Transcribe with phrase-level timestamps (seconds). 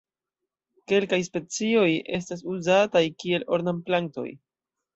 [0.91, 1.85] Kelkaj specioj
[2.19, 4.29] estas uzataj kiel ornamplantoj.